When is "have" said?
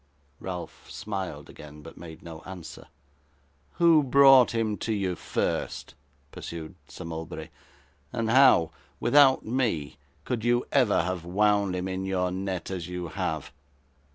11.03-11.23, 13.09-13.51